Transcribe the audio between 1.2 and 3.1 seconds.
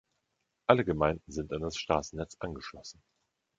sind an das Straßennetz angeschlossen.